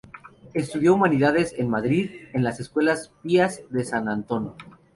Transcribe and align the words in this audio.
Estudió 0.55 0.95
humanidades 0.95 1.53
en 1.59 1.69
Madrid, 1.69 2.09
en 2.33 2.43
las 2.43 2.59
Escuelas 2.59 3.11
Pías 3.21 3.61
de 3.69 3.85
San 3.85 4.09
Antón. 4.09 4.55